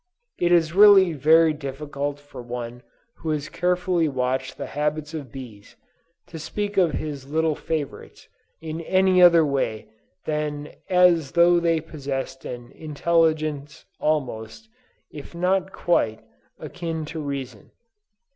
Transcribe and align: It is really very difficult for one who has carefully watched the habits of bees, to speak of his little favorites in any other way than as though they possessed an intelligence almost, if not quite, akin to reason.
It 0.39 0.51
is 0.51 0.73
really 0.73 1.13
very 1.13 1.53
difficult 1.53 2.19
for 2.19 2.41
one 2.41 2.81
who 3.17 3.29
has 3.29 3.49
carefully 3.49 4.07
watched 4.07 4.57
the 4.57 4.65
habits 4.65 5.13
of 5.13 5.31
bees, 5.31 5.75
to 6.25 6.39
speak 6.39 6.75
of 6.75 6.93
his 6.93 7.29
little 7.29 7.53
favorites 7.53 8.27
in 8.61 8.81
any 8.81 9.21
other 9.21 9.45
way 9.45 9.89
than 10.25 10.73
as 10.89 11.33
though 11.33 11.59
they 11.59 11.81
possessed 11.81 12.45
an 12.45 12.71
intelligence 12.71 13.85
almost, 13.99 14.67
if 15.11 15.35
not 15.35 15.71
quite, 15.71 16.23
akin 16.57 17.05
to 17.05 17.21
reason. 17.21 17.69